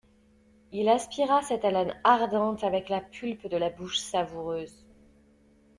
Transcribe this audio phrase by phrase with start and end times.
[0.71, 4.83] Il aspira cette haleine ardente avec la pulpe de la bouche savoureuse.